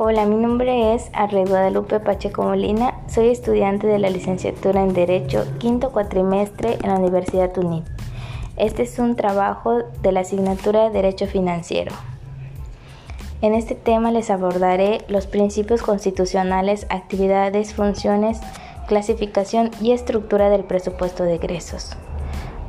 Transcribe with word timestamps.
Hola, 0.00 0.26
mi 0.26 0.36
nombre 0.36 0.94
es 0.94 1.10
Arre 1.12 1.44
Guadalupe 1.44 1.98
Pacheco 1.98 2.44
Molina, 2.44 2.94
soy 3.08 3.30
estudiante 3.30 3.88
de 3.88 3.98
la 3.98 4.10
licenciatura 4.10 4.80
en 4.80 4.92
Derecho, 4.92 5.44
quinto 5.58 5.90
cuatrimestre 5.90 6.78
en 6.80 6.90
la 6.90 6.94
Universidad 6.94 7.58
UNIT. 7.58 7.84
Este 8.56 8.84
es 8.84 9.00
un 9.00 9.16
trabajo 9.16 9.80
de 10.00 10.12
la 10.12 10.20
asignatura 10.20 10.84
de 10.84 10.90
Derecho 10.90 11.26
Financiero. 11.26 11.90
En 13.40 13.54
este 13.54 13.74
tema 13.74 14.12
les 14.12 14.30
abordaré 14.30 15.04
los 15.08 15.26
principios 15.26 15.82
constitucionales, 15.82 16.86
actividades, 16.90 17.74
funciones, 17.74 18.38
clasificación 18.86 19.72
y 19.80 19.90
estructura 19.90 20.48
del 20.48 20.62
presupuesto 20.62 21.24
de 21.24 21.34
egresos. 21.34 21.96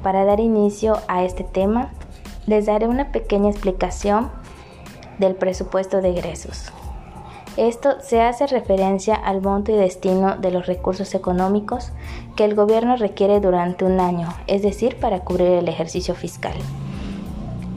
Para 0.01 0.25
dar 0.25 0.39
inicio 0.39 0.97
a 1.07 1.23
este 1.23 1.43
tema, 1.43 1.91
les 2.47 2.65
daré 2.65 2.87
una 2.87 3.11
pequeña 3.11 3.51
explicación 3.51 4.31
del 5.19 5.35
presupuesto 5.35 6.01
de 6.01 6.09
egresos. 6.09 6.71
Esto 7.59 7.99
se 7.99 8.21
hace 8.21 8.47
referencia 8.47 9.15
al 9.15 9.41
monto 9.41 9.73
y 9.73 9.75
destino 9.75 10.37
de 10.37 10.49
los 10.49 10.65
recursos 10.65 11.13
económicos 11.13 11.91
que 12.37 12.45
el 12.45 12.55
gobierno 12.55 12.95
requiere 12.95 13.41
durante 13.41 13.83
un 13.83 13.99
año, 13.99 14.29
es 14.47 14.61
decir, 14.61 14.95
para 14.95 15.25
cubrir 15.25 15.47
el 15.47 15.67
ejercicio 15.67 16.15
fiscal. 16.15 16.53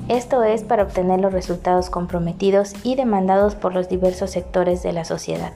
Esto 0.07 0.45
es 0.45 0.63
para 0.63 0.85
obtener 0.85 1.19
los 1.19 1.33
resultados 1.33 1.91
comprometidos 1.91 2.75
y 2.85 2.95
demandados 2.95 3.57
por 3.57 3.75
los 3.75 3.89
diversos 3.89 4.31
sectores 4.31 4.85
de 4.85 4.93
la 4.93 5.05
sociedad. 5.05 5.53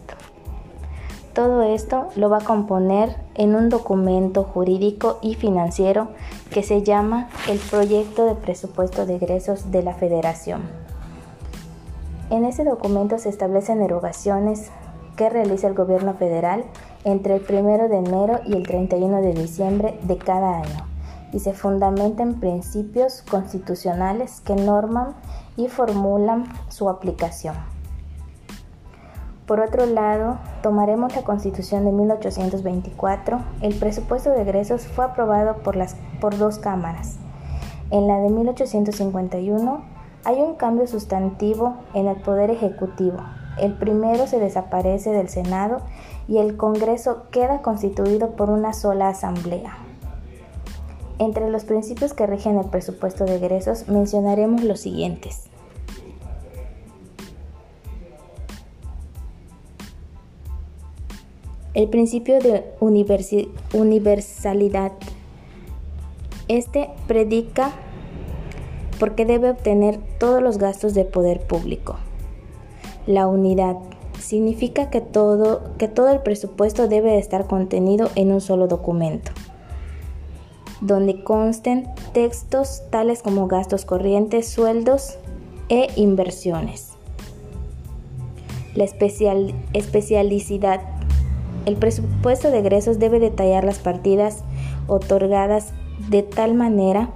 Todo 1.33 1.63
esto 1.63 2.09
lo 2.17 2.29
va 2.29 2.39
a 2.39 2.45
componer 2.45 3.15
en 3.37 3.55
un 3.55 3.69
documento 3.69 4.43
jurídico 4.43 5.21
y 5.23 5.37
financiero 5.37 6.09
que 6.51 6.65
se 6.65 6.83
llama 6.83 7.29
el 7.49 7.59
Proyecto 7.59 8.25
de 8.25 8.35
Presupuesto 8.35 9.07
de 9.07 9.15
Egresos 9.15 9.71
de 9.71 9.85
la 9.85 9.95
Federación. 9.95 10.86
En 12.29 12.45
ese 12.45 12.65
documento 12.65 13.19
se 13.19 13.29
establecen 13.29 13.81
erogaciones 13.83 14.71
que 15.17 15.31
realiza 15.31 15.69
el 15.69 15.75
gobierno 15.75 16.15
federal 16.15 16.65
entre 17.05 17.37
el 17.37 17.45
1 17.49 17.89
de 17.89 17.97
enero 17.99 18.41
y 18.45 18.55
el 18.55 18.67
31 18.67 19.21
de 19.23 19.33
diciembre 19.33 19.99
de 20.03 20.19
cada 20.19 20.59
año 20.59 20.87
y 21.33 21.39
se 21.39 21.53
fundamenta 21.53 22.23
en 22.23 22.41
principios 22.41 23.23
constitucionales 23.23 24.41
que 24.41 24.57
norman 24.57 25.15
y 25.57 25.69
formulan 25.69 26.45
su 26.69 26.89
aplicación. 26.89 27.55
Por 29.47 29.61
otro 29.61 29.87
lado, 29.87 30.39
tomaremos 30.63 31.15
la 31.15 31.23
Constitución 31.23 31.85
de 31.85 31.93
1824. 31.93 33.39
El 33.61 33.75
presupuesto 33.77 34.31
de 34.31 34.43
egresos 34.43 34.87
fue 34.89 35.05
aprobado 35.05 35.59
por, 35.63 35.77
las, 35.77 35.95
por 36.21 36.37
dos 36.37 36.59
cámaras. 36.59 37.19
En 37.91 38.09
la 38.09 38.19
de 38.19 38.29
1851 38.29 39.96
hay 40.27 40.41
un 40.41 40.57
cambio 40.57 40.87
sustantivo 40.89 41.77
en 41.95 42.09
el 42.09 42.17
Poder 42.17 42.51
Ejecutivo. 42.51 43.19
El 43.59 43.75
primero 43.75 44.27
se 44.27 44.41
desaparece 44.41 45.11
del 45.11 45.29
Senado 45.29 45.83
y 46.27 46.39
el 46.39 46.57
Congreso 46.57 47.29
queda 47.31 47.63
constituido 47.63 48.33
por 48.33 48.51
una 48.51 48.73
sola 48.73 49.09
asamblea. 49.09 49.79
Entre 51.21 51.49
los 51.49 51.65
principios 51.65 52.13
que 52.13 52.27
rigen 52.27 52.59
el 52.59 52.67
presupuesto 52.67 53.25
de 53.25 53.37
egresos 53.37 53.87
mencionaremos 53.87 54.65
los 54.65 54.81
siguientes. 54.81 55.45
El 61.73 61.89
principio 61.89 62.41
de 62.41 62.65
universalidad. 62.81 64.91
Este 66.49 66.91
predica 67.07 67.71
porque 68.99 69.25
debe 69.25 69.51
obtener 69.51 69.99
todos 70.19 70.43
los 70.43 70.59
gastos 70.59 70.95
de 70.95 71.05
poder 71.05 71.41
público. 71.41 71.97
La 73.07 73.27
unidad 73.27 73.77
significa 74.21 74.91
que 74.91 75.01
todo, 75.01 75.63
que 75.79 75.89
todo 75.89 76.11
el 76.11 76.21
presupuesto 76.21 76.89
debe 76.89 77.19
estar 77.19 77.47
contenido 77.47 78.11
en 78.15 78.33
un 78.33 78.41
solo 78.41 78.67
documento, 78.67 79.31
donde 80.81 81.23
consten 81.23 81.89
textos 82.13 82.83
tales 82.91 83.23
como 83.23 83.47
gastos 83.47 83.85
corrientes, 83.85 84.49
sueldos 84.49 85.19
e 85.69 85.89
inversiones. 85.97 86.93
La 88.75 88.85
especial, 88.85 89.55
especialicidad 89.73 90.81
el 91.67 91.77
presupuesto 91.77 92.51
de 92.51 92.61
egresos 92.61 93.01
debe 93.01 93.19
detallar 93.19 93.65
las 93.65 93.81
partidas 93.81 94.45
otorgadas 94.87 95.73
de 96.09 96.23
tal 96.23 96.55
manera 96.55 97.11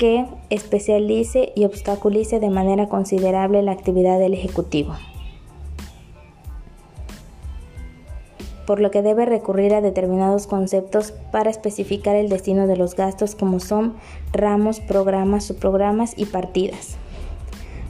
que 0.00 0.24
especialice 0.48 1.52
y 1.54 1.66
obstaculice 1.66 2.40
de 2.40 2.48
manera 2.48 2.88
considerable 2.88 3.60
la 3.60 3.72
actividad 3.72 4.18
del 4.18 4.32
Ejecutivo. 4.32 4.94
por 8.66 8.78
lo 8.78 8.92
que 8.92 9.02
debe 9.02 9.26
recurrir 9.26 9.74
a 9.74 9.80
determinados 9.80 10.46
conceptos 10.46 11.10
para 11.32 11.50
especificar 11.50 12.14
el 12.14 12.28
destino 12.28 12.68
de 12.68 12.76
los 12.76 12.94
gastos 12.94 13.34
como 13.34 13.58
son 13.58 13.96
ramos, 14.32 14.78
programas, 14.78 15.42
subprogramas 15.44 16.14
y 16.16 16.26
partidas. 16.26 16.96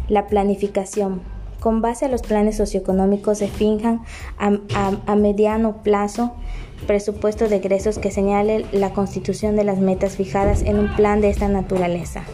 La 0.09 0.27
planificación 0.27 1.21
con 1.61 1.83
base 1.83 2.07
a 2.07 2.09
los 2.09 2.23
planes 2.23 2.57
socioeconómicos 2.57 3.39
se 3.39 3.49
finjan 3.49 4.03
a, 4.39 5.15
mediano 5.15 5.83
plazo 5.83 6.33
presupuesto 6.87 7.49
de 7.49 7.57
egresos 7.57 7.99
que 7.99 8.11
señale 8.11 8.65
la 8.73 8.93
constitución 8.93 9.55
de 9.55 9.65
las 9.65 9.79
metas 9.79 10.17
fijadas 10.17 10.63
en 10.63 10.79
un 10.79 10.97
plan 10.97 11.21
de 11.21 11.29
esta 11.29 11.49
naturaleza. 11.49 12.25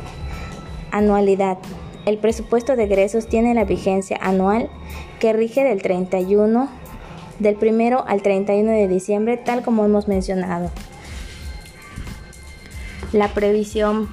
Anualidad. 0.92 1.59
El 2.06 2.19
presupuesto 2.19 2.76
de 2.76 2.84
egresos 2.84 3.26
tiene 3.26 3.54
la 3.54 3.64
vigencia 3.64 4.16
anual 4.22 4.70
que 5.19 5.32
rige 5.32 5.64
del 5.64 5.82
31 5.82 6.69
del 7.41 7.58
1 7.60 8.04
al 8.06 8.22
31 8.22 8.70
de 8.70 8.88
diciembre, 8.88 9.37
tal 9.37 9.62
como 9.62 9.84
hemos 9.84 10.08
mencionado. 10.08 10.70
La 13.12 13.34
previsión 13.34 14.08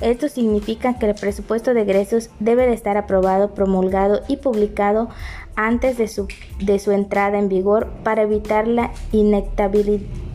esto 0.00 0.28
significa 0.28 0.98
que 0.98 1.06
el 1.06 1.14
presupuesto 1.14 1.74
de 1.74 1.82
egresos 1.82 2.30
debe 2.40 2.66
de 2.66 2.72
estar 2.72 2.96
aprobado, 2.96 3.54
promulgado 3.54 4.20
y 4.28 4.38
publicado 4.38 5.08
antes 5.56 5.98
de 5.98 6.08
su, 6.08 6.26
de 6.58 6.78
su 6.78 6.92
entrada 6.92 7.38
en 7.38 7.50
vigor 7.50 7.88
para 8.02 8.22
evitar 8.22 8.66
la 8.66 8.92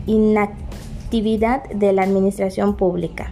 inactividad 0.06 1.68
de 1.70 1.92
la 1.92 2.02
administración 2.02 2.76
pública. 2.76 3.28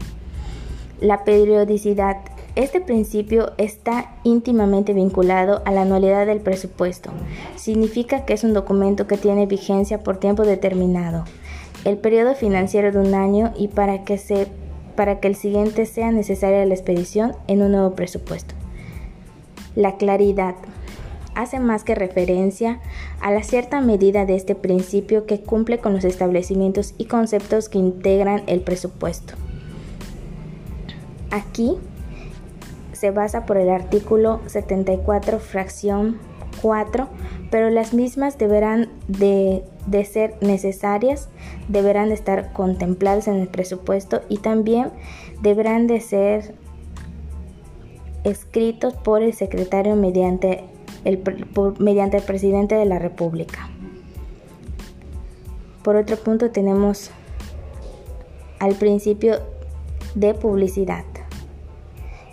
La 1.00 1.22
periodicidad. 1.25 2.17
Este 2.56 2.81
principio 2.81 3.53
está 3.59 4.15
íntimamente 4.22 4.93
vinculado 4.93 5.62
a 5.65 5.72
la 5.72 5.83
anualidad 5.83 6.27
del 6.27 6.41
presupuesto. 6.41 7.11
Significa 7.56 8.25
que 8.25 8.33
es 8.33 8.45
un 8.45 8.55
documento 8.55 9.06
que 9.06 9.16
tiene 9.16 9.47
vigencia 9.47 10.03
por 10.03 10.19
tiempo 10.19 10.45
determinado, 10.45 11.25
el 11.84 11.99
periodo 11.99 12.34
financiero 12.34 12.93
de 12.93 12.99
un 12.99 13.15
año 13.15 13.53
y 13.56 13.69
para 13.69 14.05
que 14.05 14.19
se 14.19 14.49
para 14.94 15.21
que 15.21 15.28
el 15.28 15.37
siguiente 15.37 15.87
sea 15.87 16.10
necesaria 16.10 16.65
la 16.65 16.75
expedición 16.75 17.34
en 17.47 17.62
un 17.62 17.72
nuevo 17.72 17.94
presupuesto. 17.94 18.55
La 19.75 19.97
claridad 19.97 20.55
hace 21.34 21.59
más 21.59 21.84
que 21.84 21.94
referencia 21.94 22.81
a 23.21 23.33
la 23.33 23.43
cierta 23.43 23.81
medida 23.81 24.25
de 24.25 24.37
este 24.37 24.54
principio 24.54 25.27
que 25.27 25.41
cumple 25.41 25.78
con 25.78 25.93
los 25.93 26.04
establecimientos 26.04 26.94
y 26.99 27.06
conceptos 27.06 27.69
que 27.69 27.78
integran 27.78 28.43
el 28.47 28.60
presupuesto. 28.60 29.34
Aquí 31.31 31.77
se 32.93 33.10
basa 33.10 33.44
por 33.44 33.56
el 33.56 33.69
artículo 33.69 34.41
74, 34.47 35.41
fracción 35.41 36.19
4, 36.62 37.09
pero 37.50 37.71
las 37.71 37.93
mismas 37.93 38.38
deberán 38.38 38.88
de, 39.09 39.65
ser 40.05 40.34
necesarias, 40.41 41.28
deberán 41.69 42.09
de 42.09 42.15
estar 42.15 42.53
contempladas 42.53 43.28
en 43.28 43.34
el 43.34 43.49
presupuesto 43.49 44.22
y 44.28 44.39
también 44.39 44.91
deberán 45.42 45.86
de 45.86 46.01
ser 46.01 46.54
escritos 48.25 48.95
por 48.95 49.22
el 49.22 49.34
secretario 49.34 49.97
mediante 49.97 50.65
el, 51.04 51.22
mediante 51.78 52.16
el 52.16 52.22
presidente 52.22 52.75
de 52.75 52.86
la 52.86 52.98
República. 52.98 53.69
Por 55.83 55.97
otro 55.97 56.16
punto 56.16 56.51
tenemos 56.51 57.10
al 58.59 58.75
principio 58.75 59.41
de 60.15 60.33
publicidad. 60.33 61.04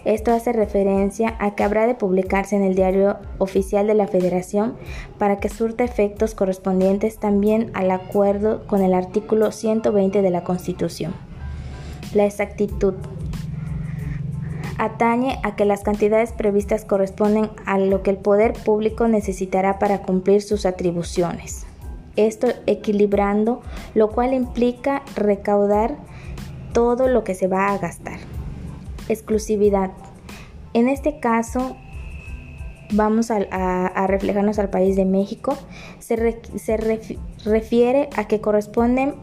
Esto 0.03 0.31
hace 0.31 0.51
referencia 0.51 1.35
a 1.39 1.53
que 1.53 1.63
habrá 1.63 1.85
de 1.85 1.93
publicarse 1.93 2.55
en 2.55 2.63
el 2.63 2.73
diario 2.73 3.17
oficial 3.37 3.85
de 3.85 3.93
la 3.93 4.07
Federación 4.07 4.75
para 5.19 5.39
que 5.39 5.49
surta 5.49 5.83
efectos 5.83 6.33
correspondientes 6.33 7.19
también 7.19 7.69
al 7.75 7.91
acuerdo 7.91 8.65
con 8.65 8.81
el 8.81 8.95
artículo 8.95 9.51
120 9.51 10.23
de 10.23 10.29
la 10.31 10.43
Constitución. 10.43 11.13
La 12.15 12.25
exactitud 12.25 12.95
atañe 14.79 15.37
a 15.43 15.55
que 15.55 15.65
las 15.65 15.83
cantidades 15.83 16.31
previstas 16.31 16.83
corresponden 16.83 17.51
a 17.67 17.77
lo 17.77 18.01
que 18.01 18.09
el 18.09 18.17
poder 18.17 18.53
público 18.53 19.07
necesitará 19.07 19.77
para 19.77 20.01
cumplir 20.01 20.41
sus 20.41 20.65
atribuciones. 20.65 21.67
Esto 22.15 22.47
equilibrando, 22.65 23.61
lo 23.93 24.09
cual 24.09 24.33
implica 24.33 25.03
recaudar 25.15 25.97
todo 26.73 27.07
lo 27.07 27.23
que 27.23 27.35
se 27.35 27.47
va 27.47 27.67
a 27.67 27.77
gastar 27.77 28.30
exclusividad. 29.11 29.91
En 30.73 30.87
este 30.87 31.19
caso, 31.19 31.75
vamos 32.93 33.31
a, 33.31 34.07
reflejarnos 34.07 34.59
al 34.59 34.69
país 34.69 34.95
de 34.95 35.05
México, 35.05 35.57
se, 35.99 36.39
se 36.55 36.77
refiere 37.45 38.09
a 38.15 38.27
que 38.27 38.41
corresponden 38.41 39.15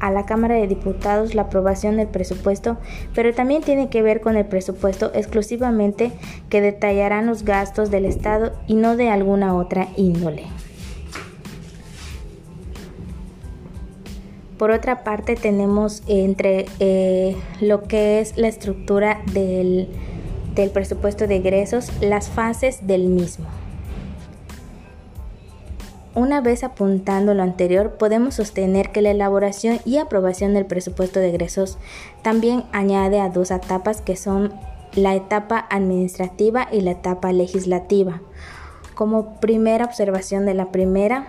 a 0.00 0.10
la 0.10 0.24
Cámara 0.24 0.54
de 0.54 0.66
Diputados 0.66 1.34
la 1.34 1.42
aprobación 1.42 1.96
del 1.96 2.08
presupuesto, 2.08 2.78
pero 3.14 3.34
también 3.34 3.62
tiene 3.62 3.90
que 3.90 4.02
ver 4.02 4.20
con 4.20 4.36
el 4.36 4.46
presupuesto 4.46 5.10
exclusivamente 5.14 6.10
que 6.48 6.60
detallarán 6.60 7.26
los 7.26 7.44
gastos 7.44 7.90
del 7.90 8.06
Estado 8.06 8.52
y 8.66 8.74
no 8.74 8.96
de 8.96 9.10
alguna 9.10 9.54
otra 9.54 9.88
índole. 9.96 10.44
Por 14.60 14.72
otra 14.72 15.04
parte 15.04 15.36
tenemos 15.36 16.02
entre 16.06 16.66
eh, 16.80 17.34
lo 17.62 17.84
que 17.84 18.20
es 18.20 18.36
la 18.36 18.46
estructura 18.46 19.22
del, 19.32 19.88
del 20.54 20.68
presupuesto 20.68 21.26
de 21.26 21.36
egresos 21.36 21.90
las 22.02 22.28
fases 22.28 22.86
del 22.86 23.04
mismo. 23.04 23.46
Una 26.14 26.42
vez 26.42 26.62
apuntando 26.62 27.32
lo 27.32 27.42
anterior, 27.42 27.96
podemos 27.96 28.34
sostener 28.34 28.92
que 28.92 29.00
la 29.00 29.12
elaboración 29.12 29.80
y 29.86 29.96
aprobación 29.96 30.52
del 30.52 30.66
presupuesto 30.66 31.20
de 31.20 31.30
egresos 31.30 31.78
también 32.20 32.64
añade 32.72 33.18
a 33.18 33.30
dos 33.30 33.50
etapas 33.50 34.02
que 34.02 34.14
son 34.14 34.52
la 34.92 35.14
etapa 35.14 35.68
administrativa 35.70 36.68
y 36.70 36.82
la 36.82 36.90
etapa 36.90 37.32
legislativa. 37.32 38.20
Como 38.94 39.40
primera 39.40 39.86
observación 39.86 40.44
de 40.44 40.52
la 40.52 40.70
primera, 40.70 41.28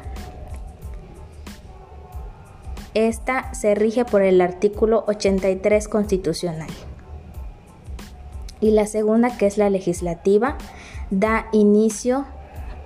esta 2.93 3.53
se 3.53 3.75
rige 3.75 4.05
por 4.05 4.21
el 4.21 4.41
artículo 4.41 5.03
83 5.07 5.88
constitucional. 5.88 6.69
Y 8.59 8.71
la 8.71 8.85
segunda, 8.85 9.38
que 9.38 9.47
es 9.47 9.57
la 9.57 9.69
legislativa, 9.69 10.57
da 11.09 11.47
inicio 11.51 12.25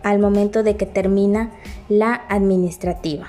al 0.03 0.19
momento 0.19 0.63
de 0.63 0.77
que 0.77 0.85
termina 0.85 1.51
la 1.89 2.13
administrativa. 2.29 3.27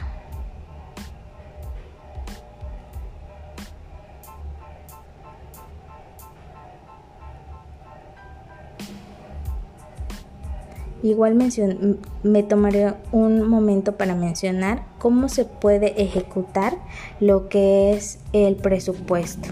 Igual 11.06 11.36
me 12.24 12.42
tomaré 12.42 12.94
un 13.12 13.48
momento 13.48 13.92
para 13.96 14.16
mencionar 14.16 14.82
cómo 14.98 15.28
se 15.28 15.44
puede 15.44 16.02
ejecutar 16.02 16.76
lo 17.20 17.48
que 17.48 17.92
es 17.92 18.18
el 18.32 18.56
presupuesto. 18.56 19.48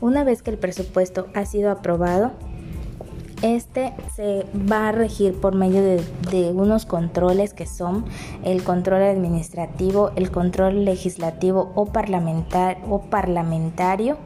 Una 0.00 0.24
vez 0.24 0.40
que 0.40 0.52
el 0.52 0.56
presupuesto 0.56 1.26
ha 1.34 1.44
sido 1.44 1.70
aprobado, 1.70 2.32
este 3.42 3.92
se 4.14 4.46
va 4.54 4.88
a 4.88 4.92
regir 4.92 5.40
por 5.40 5.54
medio 5.54 5.82
de, 5.82 6.52
unos 6.52 6.86
controles 6.86 7.54
que 7.54 7.66
son 7.66 8.04
el 8.44 8.62
control 8.64 9.02
administrativo, 9.02 10.10
el 10.16 10.30
control 10.30 10.84
legislativo 10.84 11.72
o, 11.74 11.82
o 11.82 13.00
parlamentario. 13.10 14.16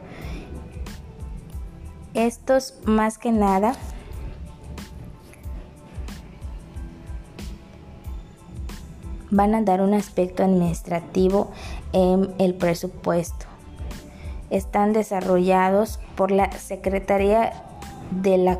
Estos 2.13 2.75
más 2.85 3.17
que 3.17 3.31
nada 3.31 3.73
van 9.29 9.55
a 9.55 9.61
dar 9.61 9.81
un 9.81 9.93
aspecto 9.93 10.43
administrativo 10.43 11.51
en 11.93 12.33
el 12.37 12.53
presupuesto 12.53 13.45
están 14.51 14.91
desarrollados 14.91 15.99
por 16.15 16.29
la 16.29 16.51
Secretaría 16.51 17.70
de 18.11 18.37
la 18.37 18.59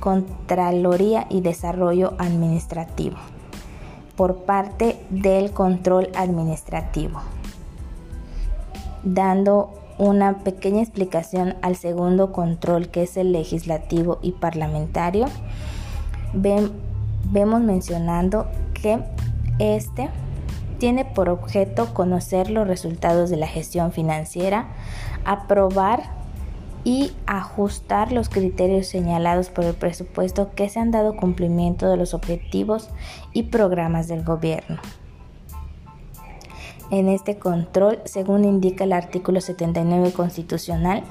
Contraloría 0.00 1.26
y 1.28 1.40
Desarrollo 1.40 2.14
Administrativo 2.18 3.16
por 4.20 4.42
parte 4.42 4.96
del 5.08 5.50
control 5.52 6.10
administrativo, 6.14 7.22
dando 9.02 9.72
una 9.96 10.40
pequeña 10.40 10.82
explicación 10.82 11.56
al 11.62 11.74
segundo 11.74 12.30
control 12.30 12.88
que 12.88 13.04
es 13.04 13.16
el 13.16 13.32
legislativo 13.32 14.18
y 14.20 14.32
parlamentario. 14.32 15.24
vemos 16.34 17.60
mencionando 17.62 18.46
que 18.74 19.02
este 19.58 20.10
tiene 20.76 21.06
por 21.06 21.30
objeto 21.30 21.94
conocer 21.94 22.50
los 22.50 22.68
resultados 22.68 23.30
de 23.30 23.38
la 23.38 23.46
gestión 23.46 23.90
financiera, 23.90 24.68
aprobar 25.24 26.19
y 26.84 27.12
ajustar 27.26 28.12
los 28.12 28.28
criterios 28.28 28.86
señalados 28.86 29.50
por 29.50 29.64
el 29.64 29.74
presupuesto 29.74 30.50
que 30.54 30.68
se 30.68 30.80
han 30.80 30.90
dado 30.90 31.16
cumplimiento 31.16 31.88
de 31.88 31.96
los 31.96 32.14
objetivos 32.14 32.90
y 33.32 33.44
programas 33.44 34.08
del 34.08 34.24
gobierno. 34.24 34.80
En 36.90 37.08
este 37.08 37.38
control, 37.38 38.00
según 38.04 38.44
indica 38.44 38.84
el 38.84 38.92
artículo 38.92 39.40
79 39.40 40.12
constitucional, 40.12 41.04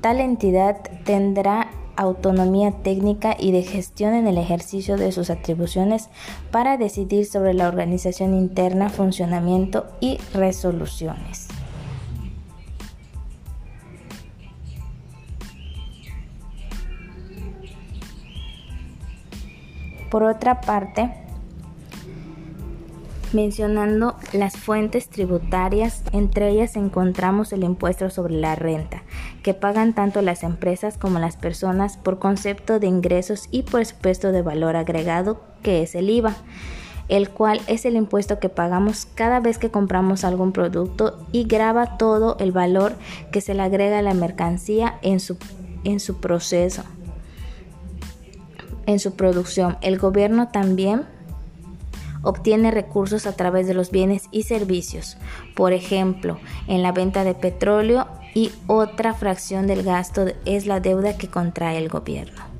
tal 0.00 0.18
entidad 0.18 0.80
tendrá 1.04 1.70
autonomía 2.00 2.72
técnica 2.82 3.36
y 3.38 3.52
de 3.52 3.62
gestión 3.62 4.14
en 4.14 4.26
el 4.26 4.38
ejercicio 4.38 4.96
de 4.96 5.12
sus 5.12 5.28
atribuciones 5.28 6.08
para 6.50 6.78
decidir 6.78 7.26
sobre 7.26 7.52
la 7.52 7.68
organización 7.68 8.34
interna, 8.34 8.88
funcionamiento 8.88 9.86
y 10.00 10.18
resoluciones. 10.32 11.49
Por 20.10 20.22
otra 20.22 20.60
parte, 20.60 21.10
mencionando 23.32 24.16
las 24.32 24.56
fuentes 24.56 25.08
tributarias, 25.08 26.02
entre 26.12 26.50
ellas 26.50 26.76
encontramos 26.76 27.52
el 27.52 27.62
impuesto 27.64 28.10
sobre 28.10 28.34
la 28.34 28.56
renta, 28.56 29.02
que 29.42 29.54
pagan 29.54 29.94
tanto 29.94 30.20
las 30.20 30.42
empresas 30.42 30.98
como 30.98 31.18
las 31.18 31.36
personas 31.36 31.96
por 31.96 32.18
concepto 32.18 32.80
de 32.80 32.88
ingresos 32.88 33.48
y 33.50 33.62
por 33.62 33.84
supuesto 33.86 34.32
de 34.32 34.42
valor 34.42 34.76
agregado, 34.76 35.40
que 35.62 35.82
es 35.82 35.94
el 35.94 36.10
IVA 36.10 36.34
el 37.10 37.28
cual 37.28 37.60
es 37.66 37.84
el 37.86 37.96
impuesto 37.96 38.38
que 38.38 38.48
pagamos 38.48 39.04
cada 39.04 39.40
vez 39.40 39.58
que 39.58 39.70
compramos 39.70 40.22
algún 40.22 40.52
producto 40.52 41.18
y 41.32 41.42
graba 41.42 41.98
todo 41.98 42.36
el 42.38 42.52
valor 42.52 42.94
que 43.32 43.40
se 43.40 43.52
le 43.52 43.62
agrega 43.62 43.98
a 43.98 44.02
la 44.02 44.14
mercancía 44.14 44.96
en 45.02 45.18
su, 45.18 45.36
en 45.82 45.98
su 45.98 46.20
proceso, 46.20 46.84
en 48.86 48.98
su 48.98 49.14
producción. 49.14 49.76
El 49.80 49.98
gobierno 49.98 50.48
también 50.48 51.06
obtiene 52.22 52.70
recursos 52.70 53.26
a 53.26 53.36
través 53.36 53.66
de 53.66 53.74
los 53.74 53.90
bienes 53.90 54.24
y 54.30 54.42
servicios, 54.42 55.16
por 55.54 55.72
ejemplo, 55.72 56.38
en 56.68 56.82
la 56.82 56.92
venta 56.92 57.24
de 57.24 57.34
petróleo 57.34 58.06
y 58.34 58.52
otra 58.66 59.14
fracción 59.14 59.66
del 59.66 59.82
gasto 59.82 60.26
es 60.44 60.66
la 60.66 60.80
deuda 60.80 61.16
que 61.16 61.28
contrae 61.28 61.78
el 61.78 61.88
gobierno. 61.88 62.50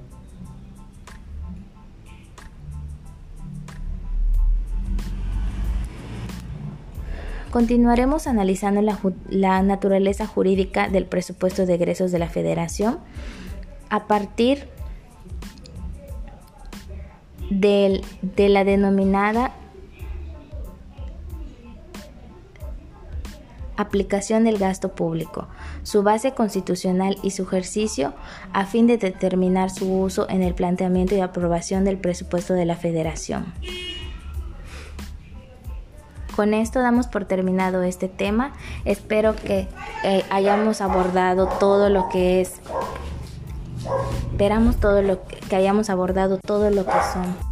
Continuaremos 7.51 8.29
analizando 8.29 8.81
la, 9.29 9.63
naturaleza 9.63 10.25
jurídica 10.25 10.89
del 10.89 11.05
presupuesto 11.07 11.67
de 11.67 11.75
egresos 11.75 12.13
de 12.13 12.21
la 12.21 12.29
Federación 12.29 12.99
a 13.89 14.07
partir 14.07 14.69
de 17.51 18.03
la 18.37 18.65
denominada 18.65 19.53
aplicación 23.77 24.45
del 24.45 24.59
gasto 24.59 24.91
público, 24.95 25.49
su 25.83 26.03
base 26.03 26.33
constitucional 26.33 27.17
y 27.23 27.31
su 27.31 27.45
ejercicio 27.45 28.13
a 28.53 28.67
fin 28.67 28.87
de 28.87 28.99
determinar 28.99 29.71
su 29.71 29.91
uso 29.91 30.29
en 30.29 30.43
el 30.43 30.55
planteamiento 30.55 31.15
y 31.15 31.21
aprobación 31.21 31.85
del 31.85 31.99
presupuesto 31.99 32.55
de 32.55 32.67
la 32.67 32.77
Federación. 32.77 33.53
Con 36.37 36.55
esto 36.55 36.81
damos 36.81 37.07
por 37.07 37.25
terminado 37.25 37.83
este 37.83 38.09
tema. 38.09 38.53
Espero 38.85 39.35
que 39.35 39.67
eh, 40.05 40.25
hayamos 40.31 40.81
abordado 40.81 41.49
todo 41.59 41.89
lo 41.89 42.09
que 42.09 42.41
es 42.41 42.61
Esperamos 44.31 44.77
todo 44.77 45.03
lo 45.03 45.21
que 45.51 45.57
hayamos 45.57 45.91
abordado 45.91 46.39
todo 46.39 46.71
lo 46.71 46.87
que 46.87 46.93
son 47.13 47.50